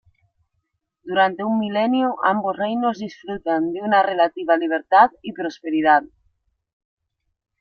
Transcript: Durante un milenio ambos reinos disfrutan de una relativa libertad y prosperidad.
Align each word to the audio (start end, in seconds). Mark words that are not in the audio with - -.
Durante 1.09 1.43
un 1.49 1.55
milenio 1.63 2.09
ambos 2.33 2.57
reinos 2.63 2.97
disfrutan 3.05 3.71
de 3.71 3.81
una 3.83 4.01
relativa 4.01 4.57
libertad 4.57 5.11
y 5.21 5.31
prosperidad. 5.31 6.05